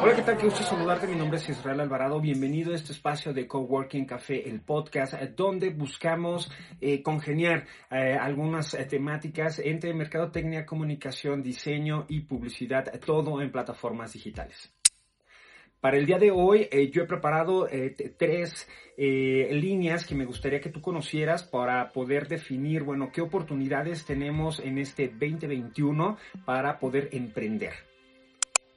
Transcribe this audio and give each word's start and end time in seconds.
Hola, 0.00 0.14
¿qué 0.14 0.22
tal? 0.22 0.38
Qué 0.38 0.44
gusto 0.44 0.62
saludarte. 0.62 1.06
Mi 1.06 1.16
nombre 1.16 1.36
es 1.36 1.46
Israel 1.48 1.80
Alvarado. 1.80 2.18
Bienvenido 2.20 2.72
a 2.72 2.76
este 2.76 2.92
espacio 2.92 3.34
de 3.34 3.46
Coworking 3.46 4.06
Café, 4.06 4.48
el 4.48 4.62
podcast, 4.62 5.12
eh, 5.14 5.34
donde 5.36 5.70
buscamos 5.70 6.50
eh, 6.80 7.02
congeniar 7.02 7.66
eh, 7.90 8.16
algunas 8.18 8.72
eh, 8.72 8.86
temáticas 8.86 9.58
entre 9.58 9.92
mercadotecnia, 9.92 10.64
comunicación, 10.64 11.42
diseño 11.42 12.06
y 12.08 12.20
publicidad, 12.20 12.90
todo 13.04 13.42
en 13.42 13.52
plataformas 13.52 14.14
digitales. 14.14 14.75
Para 15.80 15.98
el 15.98 16.06
día 16.06 16.18
de 16.18 16.30
hoy 16.30 16.68
eh, 16.70 16.90
yo 16.90 17.02
he 17.02 17.06
preparado 17.06 17.68
eh, 17.68 17.94
tres 18.16 18.68
eh, 18.96 19.50
líneas 19.52 20.06
que 20.06 20.14
me 20.14 20.24
gustaría 20.24 20.60
que 20.60 20.70
tú 20.70 20.80
conocieras 20.80 21.44
para 21.44 21.92
poder 21.92 22.28
definir, 22.28 22.82
bueno, 22.82 23.10
qué 23.12 23.20
oportunidades 23.20 24.04
tenemos 24.04 24.58
en 24.58 24.78
este 24.78 25.08
2021 25.08 26.16
para 26.44 26.78
poder 26.78 27.10
emprender. 27.12 27.74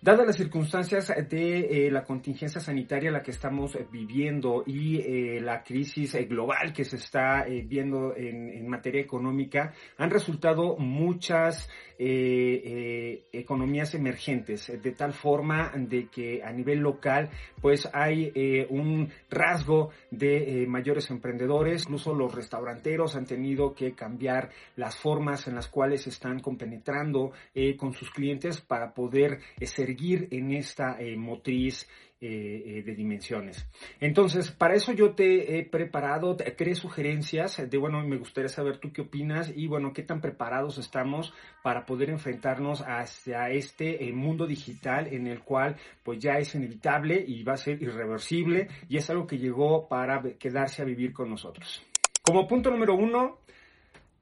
Dadas 0.02 0.26
las 0.26 0.38
circunstancias 0.38 1.13
de 1.30 1.88
eh, 1.88 1.91
la 1.91 2.05
contingencia 2.05 2.62
sanitaria 2.62 3.12
la 3.12 3.21
que 3.21 3.31
estamos 3.31 3.76
eh, 3.76 3.85
viviendo 3.91 4.63
y 4.66 4.98
eh, 5.02 5.41
la 5.41 5.62
crisis 5.62 6.16
global 6.30 6.72
que 6.72 6.85
se 6.85 6.95
está 6.95 7.45
viendo 7.66 8.16
en, 8.16 8.49
en 8.49 8.70
materia 8.70 9.02
económica, 9.02 9.73
han 9.98 10.09
resultado 10.09 10.77
muchas 10.77 11.70
economías 12.02 13.94
emergentes, 13.94 14.72
de 14.81 14.91
tal 14.94 15.12
forma 15.12 15.73
de 15.75 16.08
que 16.08 16.41
a 16.41 16.53
nivel 16.53 16.80
local 16.80 17.30
pues 17.59 17.89
hay 17.91 18.31
un 18.70 19.09
rasgo 19.30 19.89
de 20.09 20.66
mayores 20.66 21.09
emprendedores, 21.11 21.84
incluso 21.84 22.13
los 22.13 22.34
restauranteros 22.34 23.17
han 23.17 23.25
tenido 23.25 23.75
que 23.75 23.95
cambiar 23.95 24.50
las 24.77 24.95
formas 24.95 25.50
en 25.50 25.55
las 25.55 25.67
cuales 25.67 26.08
están 26.08 26.39
compenetrando 26.39 27.34
con 27.77 27.91
sus 27.91 28.09
clientes 28.11 28.61
para 28.61 28.94
poder 28.94 29.39
eh, 29.59 29.66
seguir 29.89 30.27
en 30.29 30.52
esta 30.52 30.98
eh, 30.99 31.17
motriz 31.17 31.88
eh, 32.22 32.27
eh, 32.66 32.83
de 32.83 32.95
dimensiones. 32.95 33.66
Entonces, 34.00 34.52
para 34.52 34.75
eso 34.75 34.91
yo 34.91 35.16
te 35.16 35.58
he 35.58 35.64
preparado 35.64 36.36
tres 36.36 36.77
sugerencias 36.77 37.58
de, 37.67 37.77
bueno, 37.77 38.05
me 38.05 38.17
gustaría 38.17 38.49
saber 38.49 38.77
tú 38.77 38.91
qué 38.91 39.02
opinas 39.02 39.52
y, 39.55 39.67
bueno, 39.67 39.94
qué 39.94 40.03
tan 40.03 40.19
preparados 40.19 40.77
estamos 40.77 41.33
para 41.64 41.86
poder 41.86 42.09
enfrentarnos 42.09 42.83
hacia 42.86 43.49
este 43.49 44.03
eh, 44.03 44.11
mundo 44.11 44.45
digital 44.45 45.08
en 45.08 45.27
el 45.27 45.39
cual, 45.39 45.77
pues 46.03 46.19
ya 46.19 46.33
es 46.33 46.53
inevitable 46.53 47.23
y 47.25 47.42
va 47.44 47.53
a 47.53 47.58
ser 47.58 47.81
irreversible 47.81 48.67
y 48.89 48.97
es 48.97 49.09
algo 49.09 49.25
que 49.25 49.39
llegó 49.39 49.88
para 49.88 50.21
quedarse 50.38 50.83
a 50.83 50.86
vivir 50.86 51.14
con 51.14 51.30
nosotros. 51.30 51.81
Como 52.21 52.47
punto 52.47 52.69
número 52.69 52.95
uno, 52.95 53.39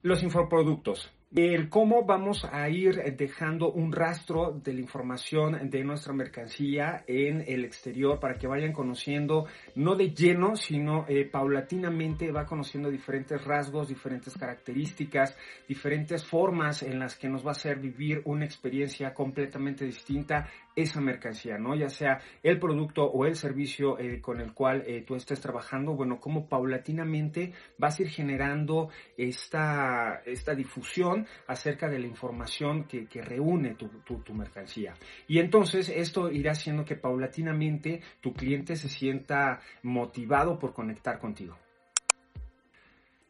los 0.03 0.21
infoproductos. 0.21 1.11
El 1.35 1.67
cómo 1.67 2.05
vamos 2.05 2.45
a 2.45 2.69
ir 2.69 3.03
dejando 3.17 3.69
un 3.69 3.91
rastro 3.91 4.53
de 4.63 4.73
la 4.73 4.79
información 4.79 5.69
de 5.69 5.83
nuestra 5.83 6.13
mercancía 6.13 7.03
en 7.05 7.43
el 7.45 7.65
exterior 7.65 8.17
para 8.17 8.35
que 8.35 8.47
vayan 8.47 8.71
conociendo, 8.71 9.45
no 9.75 9.95
de 9.95 10.11
lleno, 10.11 10.55
sino 10.55 11.05
eh, 11.09 11.25
paulatinamente 11.25 12.31
va 12.31 12.45
conociendo 12.45 12.89
diferentes 12.89 13.43
rasgos, 13.43 13.89
diferentes 13.89 14.37
características, 14.37 15.37
diferentes 15.67 16.25
formas 16.25 16.81
en 16.81 16.97
las 16.97 17.17
que 17.17 17.27
nos 17.27 17.45
va 17.45 17.49
a 17.49 17.51
hacer 17.51 17.77
vivir 17.77 18.21
una 18.23 18.45
experiencia 18.45 19.13
completamente 19.13 19.83
distinta 19.83 20.47
esa 20.77 21.01
mercancía, 21.01 21.57
¿no? 21.57 21.75
Ya 21.75 21.89
sea 21.89 22.21
el 22.43 22.59
producto 22.59 23.03
o 23.03 23.25
el 23.25 23.35
servicio 23.35 23.97
eh, 23.97 24.21
con 24.21 24.39
el 24.39 24.53
cual 24.53 24.83
eh, 24.85 25.03
tú 25.05 25.15
estés 25.15 25.41
trabajando, 25.41 25.95
bueno, 25.95 26.19
cómo 26.19 26.47
paulatinamente 26.47 27.51
vas 27.79 27.99
a 27.99 28.03
ir 28.03 28.09
generando 28.09 28.89
esta, 29.17 30.21
esta 30.23 30.53
difusión 30.53 31.25
acerca 31.47 31.89
de 31.89 31.97
la 31.97 32.05
información 32.05 32.85
que, 32.85 33.07
reúne 33.17 33.73
tu, 33.73 33.87
tu, 34.05 34.19
tu 34.19 34.33
mercancía. 34.35 34.93
Y 35.27 35.39
entonces 35.39 35.89
esto 35.89 36.29
irá 36.29 36.51
haciendo 36.51 36.85
que 36.85 36.95
paulatinamente 36.95 38.01
tu 38.21 38.33
cliente 38.33 38.75
se 38.75 38.87
sienta 38.87 39.59
motivado 39.81 40.59
por 40.59 40.73
conectar 40.73 41.17
contigo. 41.17 41.57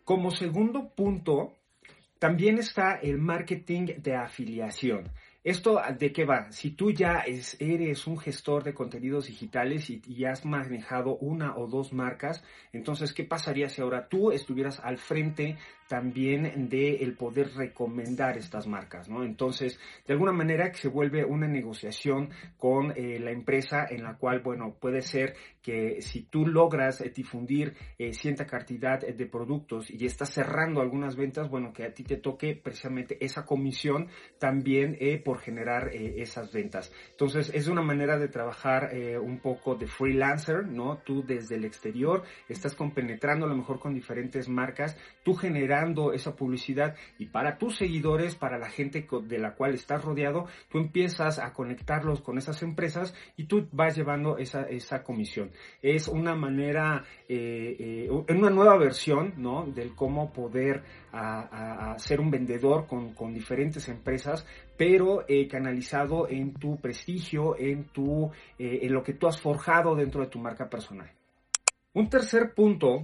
Como 0.03 0.31
segundo 0.31 0.89
punto, 0.93 1.53
también 2.19 2.57
está 2.57 2.95
el 2.95 3.19
marketing 3.19 4.01
de 4.01 4.15
afiliación. 4.15 5.09
¿Esto 5.43 5.79
de 5.97 6.11
qué 6.11 6.25
va? 6.25 6.51
Si 6.51 6.71
tú 6.71 6.91
ya 6.91 7.19
es- 7.19 7.55
eres 7.61 8.05
un 8.05 8.17
gestor 8.17 8.63
de 8.63 8.73
contenidos 8.73 9.27
digitales 9.27 9.89
y 9.89 10.25
has 10.25 10.43
manejado 10.45 11.15
una 11.17 11.55
o 11.55 11.67
dos 11.67 11.93
marcas, 11.93 12.43
entonces, 12.73 13.13
¿qué 13.13 13.23
pasaría 13.23 13.69
si 13.69 13.81
ahora 13.81 14.09
tú 14.09 14.31
estuvieras 14.31 14.79
al 14.81 14.97
frente 14.97 15.57
también 15.87 16.69
de 16.69 16.95
el 16.97 17.15
poder 17.15 17.49
recomendar 17.55 18.37
estas 18.37 18.67
marcas, 18.67 19.09
¿no? 19.09 19.23
Entonces, 19.23 19.79
de 20.05 20.13
alguna 20.13 20.33
manera 20.33 20.71
que 20.71 20.77
se 20.77 20.89
vuelve 20.89 21.25
una 21.25 21.47
negociación 21.47 22.29
con 22.57 22.91
eh, 22.95 23.19
la 23.19 23.31
empresa 23.31 23.85
en 23.89 24.03
la 24.03 24.17
cual, 24.17 24.41
bueno, 24.41 24.75
puede 24.79 25.01
ser 25.01 25.35
que 25.61 26.01
si 26.01 26.23
tú 26.23 26.45
logras 26.45 27.01
eh, 27.01 27.11
difundir 27.15 27.73
eh, 27.97 28.13
cierta 28.13 28.45
cantidad 28.45 28.99
de 28.99 29.25
productos 29.25 29.89
y 29.89 30.05
estás 30.05 30.29
cerrando 30.29 30.81
algunas 30.81 31.15
ventas, 31.15 31.49
bueno, 31.49 31.73
que 31.73 31.83
a 31.83 31.93
ti 31.93 32.03
te 32.03 32.17
toque 32.17 32.55
precisamente 32.55 33.17
esa 33.23 33.45
comisión 33.45 34.07
también 34.39 34.97
eh, 34.99 35.21
por 35.23 35.39
generar 35.39 35.89
eh, 35.93 36.21
esas 36.21 36.51
ventas. 36.51 36.91
Entonces, 37.11 37.51
es 37.53 37.67
una 37.67 37.81
manera 37.81 38.17
de 38.17 38.27
trabajar 38.27 38.93
eh, 38.93 39.17
un 39.17 39.39
poco 39.39 39.75
de 39.75 39.87
freelancer, 39.87 40.67
¿no? 40.67 40.97
Tú 40.99 41.23
desde 41.25 41.55
el 41.55 41.65
exterior 41.65 42.23
estás 42.47 42.75
compenetrando 42.75 43.45
a 43.45 43.49
lo 43.49 43.55
mejor 43.55 43.79
con 43.79 43.93
diferentes 43.93 44.47
marcas, 44.49 44.97
tú 45.23 45.35
esa 46.13 46.35
publicidad 46.35 46.95
y 47.17 47.27
para 47.27 47.57
tus 47.57 47.77
seguidores, 47.77 48.35
para 48.35 48.57
la 48.57 48.69
gente 48.69 49.07
de 49.23 49.39
la 49.39 49.53
cual 49.55 49.73
estás 49.73 50.03
rodeado, 50.03 50.47
tú 50.69 50.77
empiezas 50.77 51.39
a 51.39 51.53
conectarlos 51.53 52.21
con 52.21 52.37
esas 52.37 52.61
empresas 52.63 53.13
y 53.35 53.45
tú 53.45 53.67
vas 53.71 53.95
llevando 53.95 54.37
esa, 54.37 54.63
esa 54.63 55.03
comisión. 55.03 55.51
Es 55.81 56.07
una 56.07 56.35
manera, 56.35 57.03
eh, 57.27 58.07
eh, 58.07 58.33
una 58.33 58.49
nueva 58.49 58.77
versión, 58.77 59.33
¿no? 59.37 59.65
Del 59.65 59.95
cómo 59.95 60.31
poder 60.31 60.83
a 61.19 61.95
ser 61.97 62.19
un 62.19 62.29
vendedor 62.29 62.85
con, 62.85 63.13
con 63.15 63.33
diferentes 63.33 63.89
empresas, 63.89 64.45
pero 64.77 65.25
eh, 65.27 65.47
canalizado 65.47 66.29
en 66.29 66.53
tu 66.53 66.77
prestigio, 66.77 67.57
en 67.57 67.85
tu, 67.85 68.31
eh, 68.59 68.79
en 68.83 68.93
lo 68.93 69.03
que 69.03 69.13
tú 69.13 69.27
has 69.27 69.41
forjado 69.41 69.95
dentro 69.95 70.21
de 70.21 70.29
tu 70.29 70.39
marca 70.39 70.69
personal. 70.69 71.11
Un 71.93 72.09
tercer 72.09 72.53
punto 72.53 73.01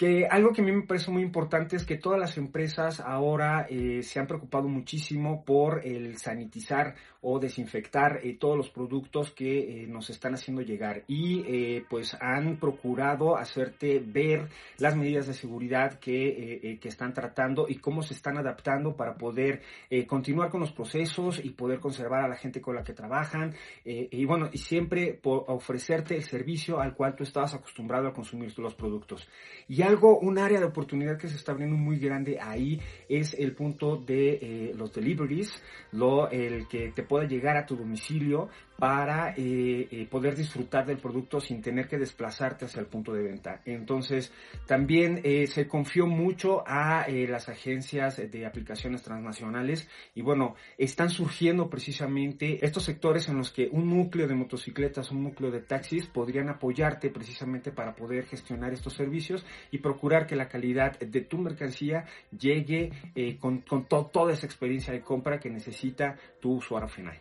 que 0.00 0.26
algo 0.30 0.54
que 0.54 0.62
a 0.62 0.64
mí 0.64 0.72
me 0.72 0.86
parece 0.86 1.10
muy 1.10 1.20
importante 1.20 1.76
es 1.76 1.84
que 1.84 1.98
todas 1.98 2.18
las 2.18 2.38
empresas 2.38 3.00
ahora 3.00 3.66
eh, 3.68 4.02
se 4.02 4.18
han 4.18 4.26
preocupado 4.26 4.66
muchísimo 4.66 5.44
por 5.44 5.86
el 5.86 6.16
sanitizar 6.16 6.94
o 7.20 7.38
desinfectar 7.38 8.20
eh, 8.22 8.38
todos 8.40 8.56
los 8.56 8.70
productos 8.70 9.30
que 9.30 9.82
eh, 9.82 9.86
nos 9.86 10.08
están 10.08 10.32
haciendo 10.32 10.62
llegar. 10.62 11.02
Y 11.06 11.80
pues 11.90 12.16
han 12.18 12.56
procurado 12.56 13.36
hacerte 13.36 13.98
ver 14.02 14.48
las 14.78 14.96
medidas 14.96 15.26
de 15.26 15.34
seguridad 15.34 15.98
que, 15.98 16.78
que 16.80 16.88
están 16.88 17.12
tratando 17.12 17.66
y 17.68 17.74
cómo 17.76 18.02
se 18.02 18.14
están 18.14 18.38
adaptando 18.38 18.96
para 18.96 19.16
poder 19.16 19.60
continuar 20.06 20.50
con 20.50 20.60
los 20.60 20.72
procesos 20.72 21.44
y 21.44 21.50
poder 21.50 21.80
conservar 21.80 22.24
a 22.24 22.28
la 22.28 22.36
gente 22.36 22.60
con 22.60 22.74
la 22.74 22.84
que 22.84 22.94
trabajan. 22.94 23.54
Y 23.84 24.24
bueno 24.24 24.48
y 24.52 24.58
siempre 24.58 25.12
por 25.12 25.44
ofrecerte 25.48 26.16
el 26.16 26.22
servicio 26.22 26.80
al 26.80 26.94
cual 26.94 27.16
tú 27.16 27.24
estabas 27.24 27.54
acostumbrado 27.54 28.08
a 28.08 28.14
consumir 28.14 28.56
los 28.58 28.74
productos. 28.74 29.28
Y 29.68 29.82
algo, 29.90 30.18
un 30.20 30.38
área 30.38 30.60
de 30.60 30.66
oportunidad 30.66 31.18
que 31.18 31.28
se 31.28 31.36
está 31.36 31.52
abriendo 31.52 31.76
muy 31.76 31.98
grande 31.98 32.38
ahí 32.40 32.80
es 33.08 33.34
el 33.34 33.52
punto 33.54 33.96
de 33.96 34.38
eh, 34.40 34.72
los 34.76 34.92
deliveries, 34.92 35.52
lo, 35.92 36.30
el 36.30 36.68
que 36.68 36.92
te 36.92 37.02
pueda 37.02 37.26
llegar 37.26 37.56
a 37.56 37.66
tu 37.66 37.76
domicilio 37.76 38.48
para 38.78 39.34
eh, 39.36 39.88
eh, 39.90 40.06
poder 40.08 40.34
disfrutar 40.36 40.86
del 40.86 40.96
producto 40.96 41.38
sin 41.38 41.60
tener 41.60 41.86
que 41.86 41.98
desplazarte 41.98 42.64
hacia 42.64 42.80
el 42.80 42.86
punto 42.86 43.12
de 43.12 43.22
venta. 43.22 43.60
Entonces, 43.66 44.32
también 44.66 45.20
se 45.46 45.68
confió 45.68 46.06
mucho 46.06 46.64
a 46.66 47.06
las 47.08 47.50
agencias 47.50 48.16
de 48.16 48.46
aplicaciones 48.46 49.02
transnacionales 49.02 49.86
y 50.14 50.22
bueno, 50.22 50.54
están 50.78 51.10
surgiendo 51.10 51.68
precisamente 51.68 52.64
estos 52.64 52.84
sectores 52.84 53.28
en 53.28 53.36
los 53.36 53.50
que 53.50 53.68
un 53.70 53.90
núcleo 53.90 54.26
de 54.26 54.34
motocicletas, 54.34 55.10
un 55.10 55.24
núcleo 55.24 55.50
de 55.50 55.60
taxis 55.60 56.06
podrían 56.06 56.48
apoyarte 56.48 57.10
precisamente 57.10 57.72
para 57.72 57.94
poder 57.94 58.24
gestionar 58.24 58.72
estos 58.72 58.94
servicios 58.94 59.44
y 59.70 59.78
procurar 59.80 60.26
que 60.26 60.36
la 60.36 60.48
calidad 60.48 60.98
de 60.98 61.20
tu 61.22 61.38
mercancía 61.38 62.04
llegue 62.38 62.90
eh, 63.14 63.36
con, 63.38 63.58
con 63.62 63.84
to- 63.86 64.10
toda 64.12 64.32
esa 64.32 64.46
experiencia 64.46 64.92
de 64.92 65.00
compra 65.00 65.40
que 65.40 65.50
necesita 65.50 66.16
tu 66.40 66.52
usuario 66.54 66.88
final. 66.88 67.16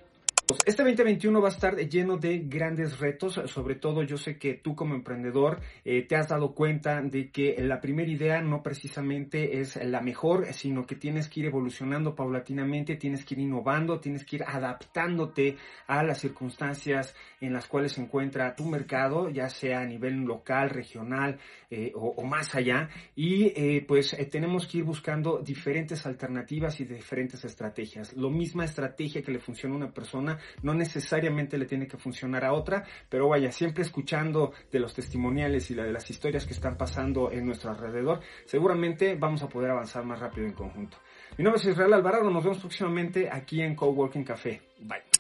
Este 0.65 0.81
2021 0.81 1.41
va 1.41 1.49
a 1.49 1.51
estar 1.51 1.75
lleno 1.75 2.17
de 2.17 2.39
grandes 2.39 2.99
retos, 2.99 3.39
sobre 3.45 3.75
todo 3.75 4.01
yo 4.01 4.17
sé 4.17 4.39
que 4.39 4.55
tú 4.55 4.75
como 4.75 4.95
emprendedor 4.95 5.61
eh, 5.85 6.01
te 6.07 6.15
has 6.15 6.27
dado 6.27 6.55
cuenta 6.55 7.03
de 7.03 7.29
que 7.29 7.55
la 7.59 7.79
primera 7.79 8.09
idea 8.09 8.41
no 8.41 8.63
precisamente 8.63 9.59
es 9.59 9.75
la 9.75 10.01
mejor, 10.01 10.51
sino 10.53 10.87
que 10.87 10.95
tienes 10.95 11.29
que 11.29 11.41
ir 11.41 11.45
evolucionando 11.45 12.15
paulatinamente, 12.15 12.95
tienes 12.95 13.25
que 13.25 13.35
ir 13.35 13.41
innovando, 13.41 13.99
tienes 13.99 14.25
que 14.25 14.37
ir 14.37 14.43
adaptándote 14.43 15.55
a 15.85 16.01
las 16.01 16.19
circunstancias 16.19 17.15
en 17.41 17.53
las 17.53 17.67
cuales 17.67 17.91
se 17.91 18.01
encuentra 18.01 18.55
tu 18.55 18.65
mercado, 18.65 19.29
ya 19.29 19.49
sea 19.49 19.81
a 19.81 19.85
nivel 19.85 20.15
local, 20.23 20.71
regional 20.71 21.37
eh, 21.69 21.91
o, 21.93 22.23
más 22.23 22.55
allá, 22.55 22.89
y 23.15 23.53
eh, 23.55 23.85
pues 23.87 24.17
tenemos 24.31 24.65
que 24.65 24.79
ir 24.79 24.83
buscando 24.83 25.43
diferentes 25.45 26.07
alternativas 26.07 26.79
y 26.79 26.85
diferentes 26.85 27.45
estrategias. 27.45 28.13
Lo 28.13 28.31
misma 28.31 28.65
estrategia 28.65 29.21
que 29.21 29.31
le 29.31 29.39
funciona 29.39 29.75
a 29.75 29.77
una 29.77 29.91
persona 29.91 30.38
no 30.61 30.73
necesariamente 30.73 31.57
le 31.57 31.65
tiene 31.65 31.87
que 31.87 31.97
funcionar 31.97 32.45
a 32.45 32.53
otra, 32.53 32.85
pero 33.09 33.29
vaya, 33.29 33.51
siempre 33.51 33.83
escuchando 33.83 34.53
de 34.71 34.79
los 34.79 34.93
testimoniales 34.93 35.69
y 35.71 35.75
de 35.75 35.91
las 35.91 36.09
historias 36.09 36.45
que 36.45 36.53
están 36.53 36.77
pasando 36.77 37.31
en 37.31 37.45
nuestro 37.45 37.71
alrededor, 37.71 38.21
seguramente 38.45 39.15
vamos 39.15 39.43
a 39.43 39.49
poder 39.49 39.71
avanzar 39.71 40.05
más 40.05 40.19
rápido 40.19 40.47
en 40.47 40.53
conjunto. 40.53 40.97
Mi 41.37 41.43
nombre 41.43 41.61
es 41.61 41.67
Israel 41.67 41.93
Alvarado, 41.93 42.29
nos 42.29 42.43
vemos 42.43 42.59
próximamente 42.59 43.29
aquí 43.31 43.61
en 43.61 43.75
Coworking 43.75 44.23
Café. 44.23 44.61
Bye. 44.79 45.18